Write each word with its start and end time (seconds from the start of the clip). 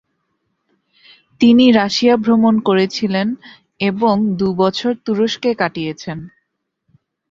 তিনি 1.41 1.65
রাশিয়া 1.71 2.15
ভ্রমণ 2.17 2.55
করেছিলেন 2.59 3.27
এবং 3.81 4.15
দু'বছর 4.39 4.93
তুরস্কে 5.05 5.51
কাটিয়েছেন। 5.53 6.17